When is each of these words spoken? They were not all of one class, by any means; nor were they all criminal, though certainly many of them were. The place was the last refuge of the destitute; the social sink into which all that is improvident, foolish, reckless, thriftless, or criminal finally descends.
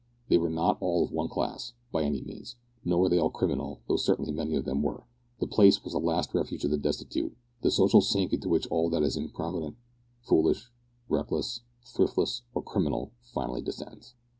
They 0.29 0.39
were 0.39 0.49
not 0.49 0.77
all 0.81 1.03
of 1.03 1.11
one 1.11 1.27
class, 1.29 1.73
by 1.91 2.01
any 2.05 2.21
means; 2.23 2.55
nor 2.83 2.99
were 3.01 3.09
they 3.09 3.19
all 3.19 3.29
criminal, 3.29 3.81
though 3.87 3.97
certainly 3.97 4.31
many 4.31 4.55
of 4.55 4.65
them 4.65 4.81
were. 4.81 5.03
The 5.39 5.45
place 5.45 5.83
was 5.83 5.93
the 5.93 5.99
last 5.99 6.33
refuge 6.33 6.63
of 6.65 6.71
the 6.71 6.77
destitute; 6.79 7.37
the 7.61 7.69
social 7.69 8.01
sink 8.01 8.33
into 8.33 8.49
which 8.49 8.65
all 8.71 8.89
that 8.89 9.03
is 9.03 9.15
improvident, 9.15 9.75
foolish, 10.23 10.71
reckless, 11.07 11.59
thriftless, 11.85 12.41
or 12.55 12.63
criminal 12.63 13.11
finally 13.21 13.61
descends. 13.61 14.15